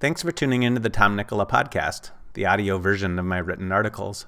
[0.00, 4.26] Thanks for tuning into the Tom Nikkola podcast, the audio version of my written articles.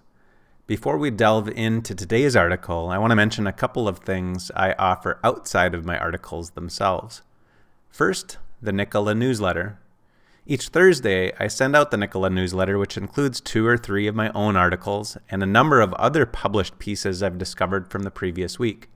[0.67, 4.73] Before we delve into today's article, I want to mention a couple of things I
[4.73, 7.23] offer outside of my articles themselves.
[7.89, 9.79] First, the Nikkola newsletter.
[10.45, 14.33] Each Thursday, I send out the Nikkola newsletter, which includes two or three of my
[14.33, 18.89] own articles and a number of other published pieces I've discovered from the previous week.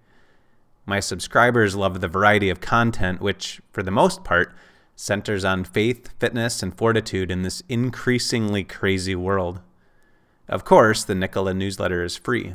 [0.86, 4.52] My subscribers love the variety of content, which, for the most part,
[4.96, 9.60] centers on faith, fitness, and fortitude in this increasingly crazy world.
[10.48, 12.54] Of course, the Nikkola newsletter is free.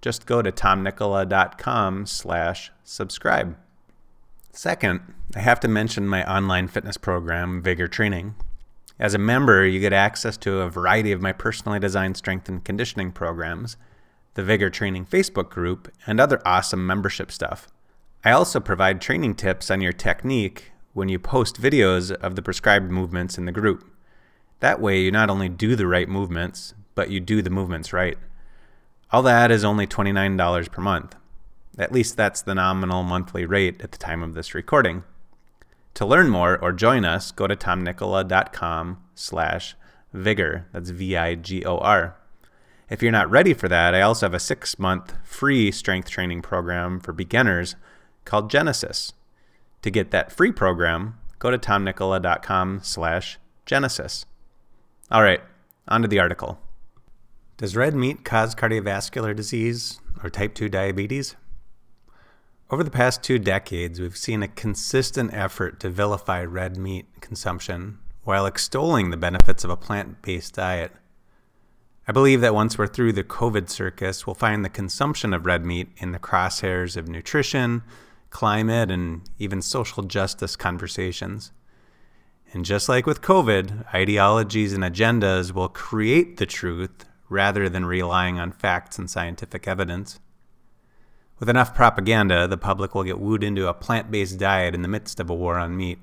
[0.00, 3.56] Just go to tomnikkola.com slash subscribe.
[4.52, 5.00] Second,
[5.36, 8.34] I have to mention my online fitness program, Vigor Training.
[8.98, 12.64] As a member, you get access to a variety of my personally designed strength and
[12.64, 13.76] conditioning programs,
[14.34, 17.68] the Vigor Training Facebook group, and other awesome membership stuff.
[18.24, 22.90] I also provide training tips on your technique when you post videos of the prescribed
[22.90, 23.84] movements in the group.
[24.60, 28.18] That way, you not only do the right movements, but you do the movements right.
[29.10, 31.14] All that is only $29 per month.
[31.78, 35.04] At least that's the nominal monthly rate at the time of this recording.
[35.94, 39.76] To learn more or join us, go to tomnikkola.com slash
[40.12, 40.66] vigor.
[40.72, 42.16] That's V-I-G-O-R.
[42.90, 47.00] If you're not ready for that, I also have a six-month free strength training program
[47.00, 47.76] for beginners
[48.24, 49.12] called Genesis.
[49.82, 54.26] To get that free program, go to tomnikkola.com slash genesis.
[55.10, 55.40] All right,
[55.86, 56.58] on to the article.
[57.56, 61.36] Does red meat cause cardiovascular disease or type 2 diabetes?
[62.70, 67.98] Over the past two decades, we've seen a consistent effort to vilify red meat consumption
[68.24, 70.92] while extolling the benefits of a plant based diet.
[72.06, 75.64] I believe that once we're through the COVID circus, we'll find the consumption of red
[75.64, 77.82] meat in the crosshairs of nutrition,
[78.30, 81.52] climate, and even social justice conversations.
[82.52, 88.38] And just like with COVID, ideologies and agendas will create the truth rather than relying
[88.38, 90.18] on facts and scientific evidence.
[91.38, 94.88] With enough propaganda, the public will get wooed into a plant based diet in the
[94.88, 95.98] midst of a war on meat.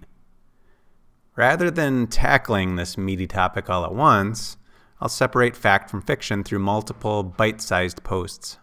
[1.36, 4.56] Rather than tackling this meaty topic all at once,
[5.02, 8.58] I'll separate fact from fiction through multiple bite sized posts.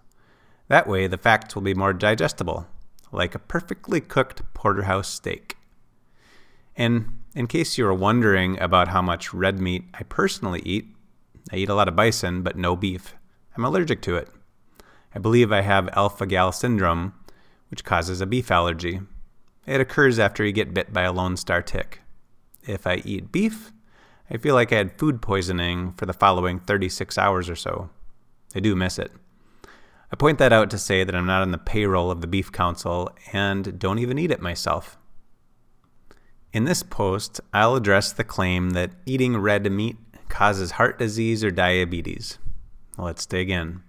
[0.69, 2.67] That way, the facts will be more digestible,
[3.13, 5.57] like a perfectly cooked porterhouse steak.
[6.77, 10.87] And in case you were wondering about how much red meat I personally eat,
[11.53, 13.15] I eat a lot of bison, but no beef.
[13.57, 14.29] I'm allergic to it.
[15.15, 17.13] I believe I have alpha gal syndrome,
[17.71, 19.01] which causes a beef allergy.
[19.67, 22.01] It occurs after you get bit by a Lone Star tick.
[22.67, 23.73] If I eat beef,
[24.31, 27.91] I feel like I had food poisoning for the following 36 hours or so.
[28.55, 29.13] I do miss it.
[30.13, 32.53] I point that out to say that I'm not on the payroll of the Beef
[32.53, 34.99] Council and don't even eat it myself.
[36.53, 39.97] In this post, I'll address the claim that eating red meat
[40.29, 42.39] causes heart disease or diabetes.
[42.99, 43.83] Let's dig in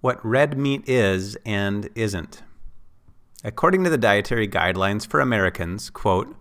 [0.00, 2.42] what red meat is and isn't.
[3.44, 6.36] According to the Dietary Guidelines for Americans, quote,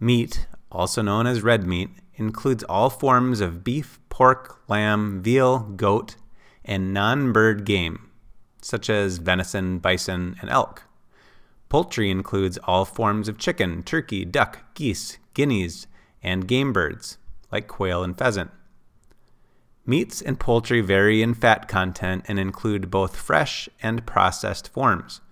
[0.00, 6.16] meat, also known as red meat, includes all forms of beef, pork, lamb, veal, goat,
[6.68, 8.10] and non bird game,
[8.60, 10.84] such as venison, bison, and elk.
[11.68, 15.86] Poultry includes all forms of chicken, turkey, duck, geese, guineas,
[16.22, 17.18] and game birds,
[17.50, 18.50] like quail and pheasant.
[19.86, 25.22] Meats and poultry vary in fat content and include both fresh and processed forms.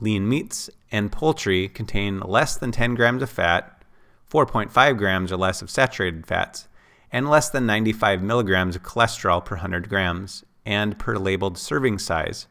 [0.00, 3.82] Lean meats and poultry contain less than 10 grams of fat,
[4.30, 6.68] 4.5 grams or less of saturated fats,
[7.10, 12.46] and less than 95 milligrams of cholesterol per 100 grams and per labeled serving size,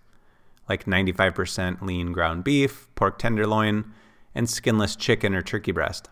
[0.68, 3.94] like 95% lean ground beef, pork tenderloin,
[4.34, 6.10] and skinless chicken or turkey breast.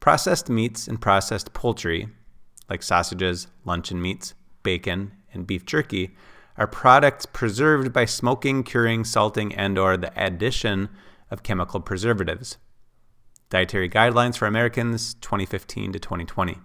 [0.00, 2.08] Processed meats and processed poultry,
[2.70, 4.32] like sausages, luncheon meats,
[4.62, 6.16] bacon, and beef jerky
[6.56, 10.88] are products preserved by smoking, curing, salting, and or the addition
[11.30, 12.56] of chemical preservatives.
[13.50, 16.58] Dietary Guidelines for Americans 2015 to 2020.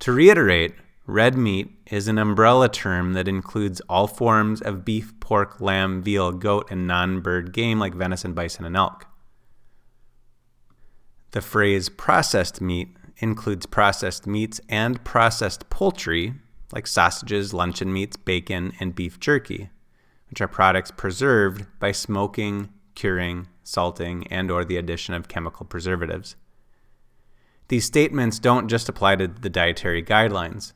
[0.00, 0.74] To reiterate,
[1.10, 6.32] red meat is an umbrella term that includes all forms of beef, pork, lamb, veal,
[6.32, 9.06] goat, and non bird game like venison, bison, and elk.
[11.32, 16.34] The phrase processed meat includes processed meats and processed poultry,
[16.72, 19.70] like sausages, luncheon meats, bacon, and beef jerky,
[20.28, 26.36] which are products preserved by smoking, curing, salting, and or the addition of chemical preservatives.
[27.68, 30.72] These statements don't just apply to the dietary guidelines.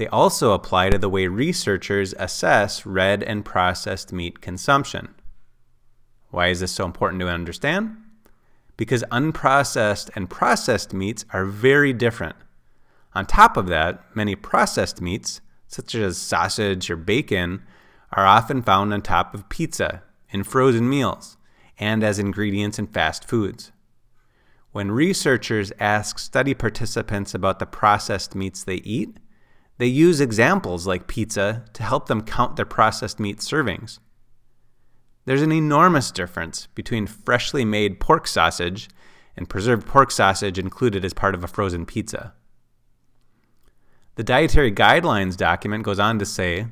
[0.00, 5.14] They also apply to the way researchers assess red and processed meat consumption.
[6.30, 7.98] Why is this so important to understand?
[8.78, 12.36] Because unprocessed and processed meats are very different
[13.14, 17.62] On top of that, many processed meats, such as sausage or bacon,
[18.10, 21.36] are often found on top of pizza, in frozen meals,
[21.78, 23.70] and as ingredients in fast foods.
[24.72, 29.18] When researchers ask study participants about the processed meats they eat,
[29.80, 33.98] they use examples like pizza to help them count their processed meat servings.
[35.24, 38.90] There's an enormous difference between freshly made pork sausage
[39.38, 42.34] and preserved pork sausage included as part of a frozen pizza.
[44.16, 46.66] The dietary guidelines document goes on to say,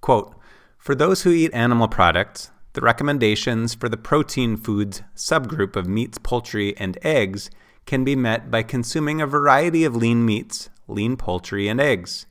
[0.00, 0.34] quote,
[0.78, 6.16] For those who eat animal products, the recommendations for the protein foods subgroup of meats,
[6.16, 7.50] poultry, and eggs
[7.84, 12.26] can be met by consuming a variety of lean meats, lean poultry, and eggs.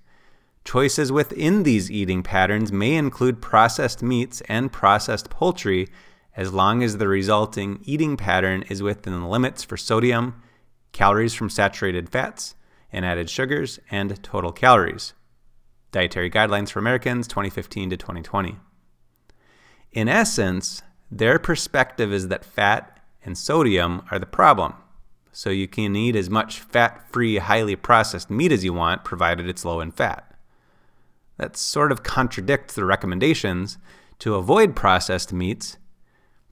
[0.64, 5.88] Choices within these eating patterns may include processed meats and processed poultry
[6.36, 10.42] as long as the resulting eating pattern is within the limits for sodium,
[10.92, 12.56] calories from saturated fats
[12.92, 15.14] and added sugars, and total calories.
[15.92, 18.58] Dietary Guidelines for Americans 2015 to 2020.
[19.94, 24.74] In essence, their perspective is that fat and sodium are the problem.
[25.32, 29.48] So you can eat as much fat free, highly processed meat as you want, provided
[29.48, 30.36] it's low in fat.
[31.38, 33.78] That sort of contradicts the recommendations
[34.20, 35.78] to avoid processed meats,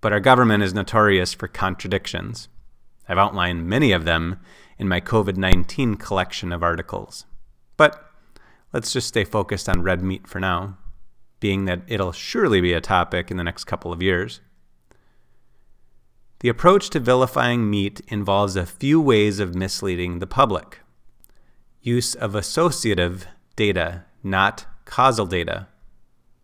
[0.01, 2.47] but our government is notorious for contradictions.
[3.07, 4.39] I've outlined many of them
[4.77, 7.25] in my COVID 19 collection of articles.
[7.75, 8.03] But
[8.71, 10.77] let's just stay focused on red meat for now
[11.39, 14.41] being that it'll surely be a topic in the next couple of years.
[16.39, 20.79] The approach to vilifying meat involves a few ways of misleading the public.
[21.81, 25.67] Use of associative data, not causal data.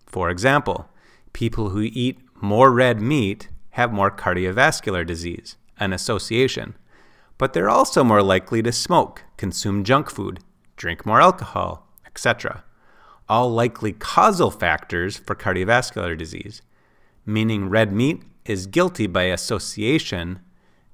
[0.06, 0.89] For example,
[1.33, 6.75] people who eat more red meat have more cardiovascular disease, an association,
[7.38, 10.39] but they're also more likely to smoke, consume junk food,
[10.75, 12.63] drink more alcohol, etc
[13.27, 16.62] all likely causal factors for cardiovascular disease,
[17.25, 20.39] meaning red meat is guilty by association,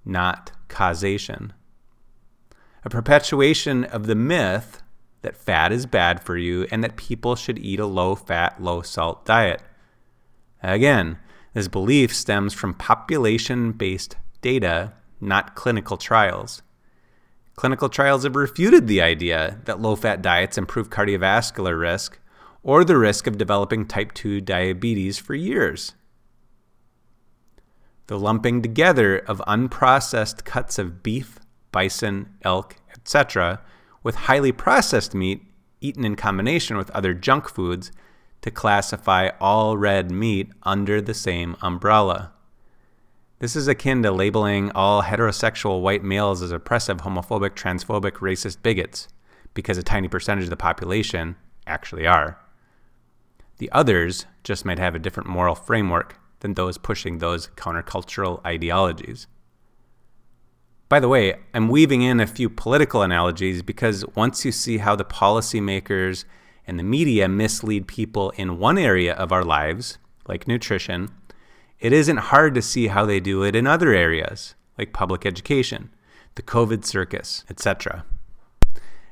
[0.06, 1.54] not causation.
[2.84, 4.82] A perpetuation of the myth
[5.22, 8.82] that fat is bad for you and that people should eat a low fat, low
[8.82, 9.62] salt diet.
[10.64, 11.20] Again,
[11.54, 16.62] this belief stems from population based data, not clinical trials.
[17.56, 22.18] Clinical trials have refuted the idea that low fat diets improve cardiovascular risk
[22.64, 25.94] or the risk of developing type 2 diabetes for years.
[28.12, 31.40] The lumping together of unprocessed cuts of beef,
[31.72, 33.62] bison, elk, etc.,
[34.04, 35.46] with highly processed meat
[35.80, 37.90] eaten in combination with other junk foods
[38.42, 42.34] to classify all red meat under the same umbrella.
[43.40, 49.08] This is akin to labeling all heterosexual white males as oppressive, homophobic, transphobic, racist bigots,
[49.54, 52.38] because a tiny percentage of the population actually are.
[53.60, 59.28] The others just might have a different moral framework than those pushing those countercultural ideologies.
[60.90, 64.96] By the way, I'm weaving in a few political analogies because once you see how
[64.96, 66.26] the policymakers
[66.68, 69.98] and the media mislead people in one area of our lives,
[70.28, 71.10] like nutrition,
[71.80, 75.90] it isn't hard to see how they do it in other areas, like public education,
[76.36, 78.06] the COVID circus, etc.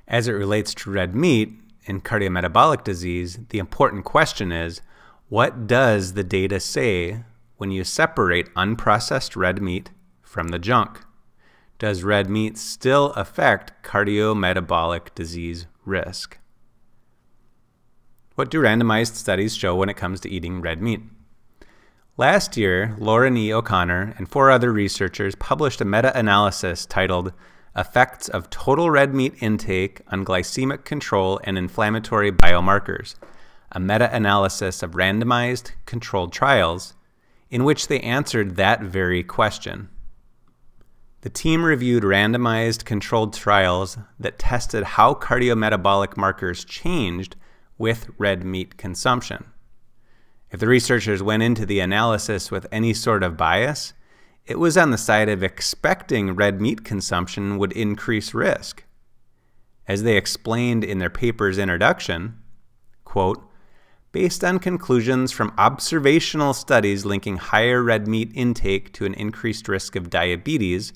[0.08, 1.54] As it relates to red meat,
[1.90, 4.82] and cardiometabolic disease, the important question is
[5.30, 7.24] what does the data say
[7.58, 9.92] when you separate unprocessed red meat
[10.24, 11.02] from the junk?
[11.78, 16.40] Does red meat still affect cardiometabolic disease risk?
[18.34, 21.02] What do randomized studies show when it comes to eating red meat?
[22.18, 23.54] Last year, Lauren E.
[23.54, 27.34] O'Connor and four other researchers published a meta analysis titled
[27.76, 33.14] Effects of Total Red Meat Intake on Glycemic Control and Inflammatory Biomarkers,
[33.72, 36.96] a meta analysis of randomized controlled trials
[37.50, 39.90] in which they answered that very question.
[41.22, 47.36] The team reviewed randomized controlled trials that tested how cardiometabolic markers changed
[47.78, 49.46] with red meat consumption.
[50.52, 53.94] If the researchers went into the analysis with any sort of bias,
[54.46, 58.84] it was on the side of expecting red meat consumption would increase risk.
[59.88, 62.40] As they explained in their paper's introduction,
[63.04, 63.49] quote,
[64.12, 69.96] based on conclusions from observational studies linking higher red meat intake to an increased risk
[69.96, 70.94] of diabetes,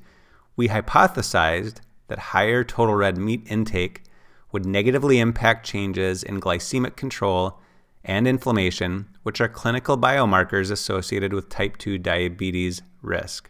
[0.56, 1.78] we hypothesized
[2.08, 4.04] that higher total red meat intake
[4.52, 7.60] would negatively impact changes in glycemic control
[8.04, 13.50] and inflammation, which are clinical biomarkers associated with type 2 diabetes risk.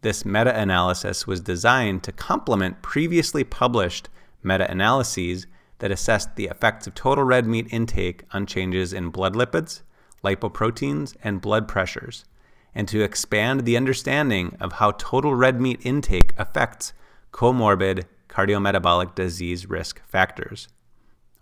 [0.00, 4.08] This meta analysis was designed to complement previously published
[4.42, 5.46] meta analyses
[5.82, 9.82] that assessed the effects of total red meat intake on changes in blood lipids,
[10.22, 12.24] lipoproteins, and blood pressures,
[12.72, 16.92] and to expand the understanding of how total red meat intake affects
[17.32, 20.68] comorbid cardiometabolic disease risk factors.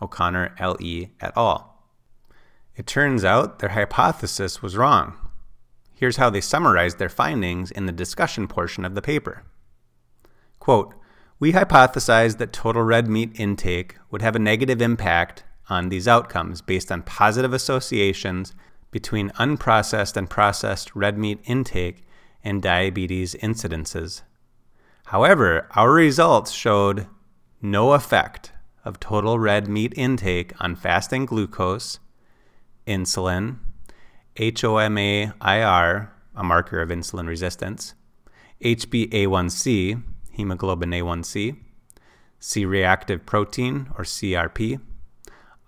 [0.01, 1.09] O'Connor, L.E.
[1.21, 1.77] et al.
[2.75, 5.19] It turns out their hypothesis was wrong.
[5.93, 9.43] Here's how they summarized their findings in the discussion portion of the paper.
[10.59, 10.95] Quote,
[11.41, 16.61] we hypothesized that total red meat intake would have a negative impact on these outcomes
[16.61, 18.55] based on positive associations
[18.91, 22.03] between unprocessed and processed red meat intake
[22.45, 24.21] and diabetes incidences.
[25.07, 27.07] However, our results showed
[27.63, 28.53] no effect
[28.85, 32.01] of total red meat intake on fasting glucose,
[32.87, 33.57] insulin,
[34.39, 37.95] HOMA-IR, a marker of insulin resistance,
[38.63, 40.03] HbA1c,
[40.41, 41.57] hemoglobin A1c,
[42.39, 44.81] C reactive protein or CRP,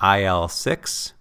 [0.02, 1.12] IL 6,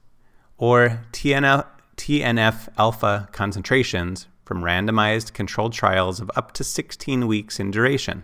[0.58, 1.65] or TNF,
[1.98, 8.24] TNF alpha concentrations from randomized controlled trials of up to 16 weeks in duration.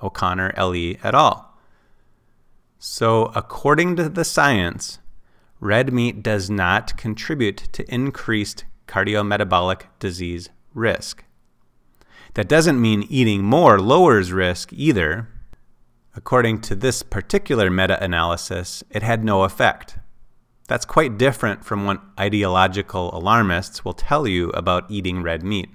[0.00, 0.98] O'Connor, L.E.
[1.02, 1.54] et al.
[2.78, 4.98] So, according to the science,
[5.60, 11.24] red meat does not contribute to increased cardiometabolic disease risk.
[12.34, 15.28] That doesn't mean eating more lowers risk either.
[16.16, 19.98] According to this particular meta analysis, it had no effect.
[20.68, 25.68] That's quite different from what ideological alarmists will tell you about eating red meat.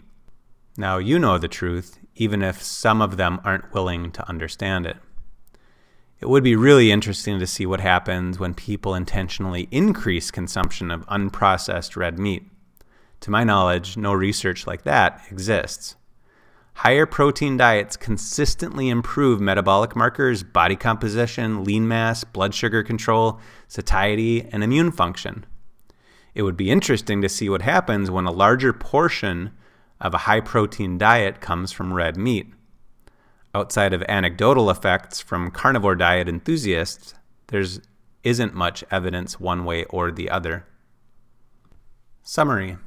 [0.77, 4.97] Now, you know the truth, even if some of them aren't willing to understand it.
[6.19, 11.05] It would be really interesting to see what happens when people intentionally increase consumption of
[11.05, 12.49] unprocessed red meat.
[13.21, 15.95] To my knowledge, no research like that exists.
[16.81, 24.47] Higher protein diets consistently improve metabolic markers, body composition, lean mass, blood sugar control, satiety,
[24.51, 25.47] and immune function.
[26.35, 29.53] It would be interesting to see what happens when a larger portion
[29.99, 32.53] of a high protein diet comes from red meat.
[33.55, 37.15] Outside of anecdotal effects from carnivore diet enthusiasts,
[37.47, 37.65] there
[38.23, 40.67] isn't much evidence one way or the other.
[42.21, 42.77] Summary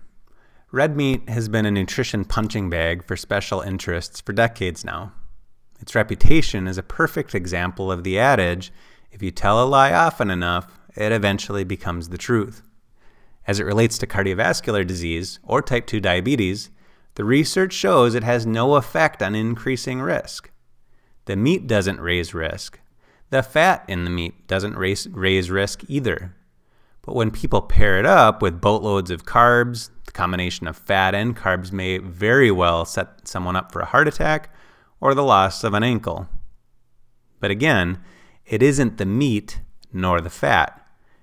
[0.72, 5.12] Red meat has been a nutrition punching bag for special interests for decades now.
[5.80, 8.72] Its reputation is a perfect example of the adage
[9.10, 12.62] if you tell a lie often enough, it eventually becomes the truth.
[13.46, 16.70] As it relates to cardiovascular disease or type 2 diabetes,
[17.16, 20.50] the research shows it has no effect on increasing risk.
[21.24, 22.78] The meat doesn't raise risk.
[23.30, 26.34] The fat in the meat doesn't raise, raise risk either.
[27.02, 31.36] But when people pair it up with boatloads of carbs, the combination of fat and
[31.36, 34.52] carbs may very well set someone up for a heart attack
[35.00, 36.28] or the loss of an ankle.
[37.40, 38.00] But again,
[38.44, 39.60] it isn't the meat
[39.92, 40.76] nor the fat.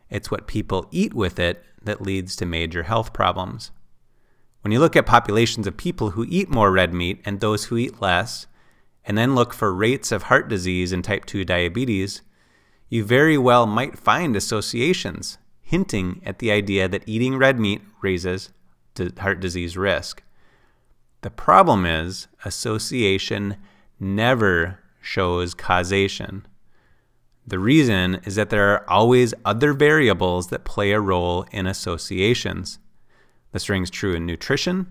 [0.09, 3.71] It's what people eat with it that leads to major health problems.
[4.61, 7.77] When you look at populations of people who eat more red meat and those who
[7.77, 8.47] eat less,
[9.05, 12.21] and then look for rates of heart disease and type 2 diabetes,
[12.89, 18.51] you very well might find associations hinting at the idea that eating red meat raises
[19.19, 20.23] heart disease risk.
[21.21, 23.57] The problem is association
[23.99, 26.47] never shows causation.
[27.45, 32.79] The reason is that there are always other variables that play a role in associations.
[33.51, 34.87] This rings true in nutrition,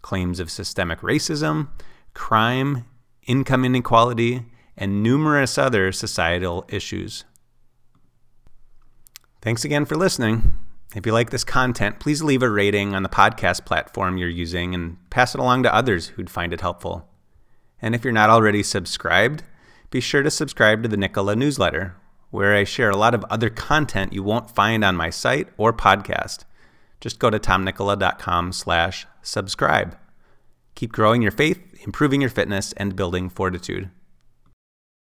[0.00, 1.68] claims of systemic racism,
[2.14, 2.86] crime,
[3.26, 7.24] income inequality, and numerous other societal issues.
[9.48, 10.58] Thanks again for listening.
[10.94, 14.74] If you like this content, please leave a rating on the podcast platform you're using
[14.74, 17.08] and pass it along to others who'd find it helpful.
[17.80, 19.44] And if you're not already subscribed,
[19.88, 21.96] be sure to subscribe to the Nikkola newsletter,
[22.30, 25.72] where I share a lot of other content you won't find on my site or
[25.72, 26.44] podcast.
[27.00, 29.96] Just go to tomnikkola.com slash subscribe.
[30.74, 33.88] Keep growing your faith, improving your fitness, and building fortitude.